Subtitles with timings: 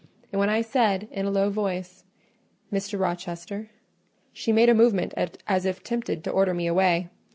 [0.33, 2.05] and when I said, in a low voice,
[2.73, 2.99] "Mr.
[2.99, 3.69] Rochester,"
[4.33, 5.13] she made a movement
[5.45, 7.09] as if tempted to order me away.